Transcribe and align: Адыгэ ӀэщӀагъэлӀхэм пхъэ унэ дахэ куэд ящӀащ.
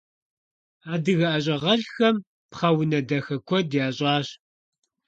Адыгэ 0.93 1.27
ӀэщӀагъэлӀхэм 1.31 2.15
пхъэ 2.51 2.69
унэ 2.79 2.99
дахэ 3.07 3.35
куэд 3.47 3.69
ящӀащ. 3.85 4.27